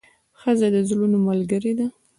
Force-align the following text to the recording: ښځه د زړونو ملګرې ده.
ښځه 0.39 0.67
د 0.73 0.77
زړونو 0.89 1.17
ملګرې 1.27 1.73
ده. 1.79 1.87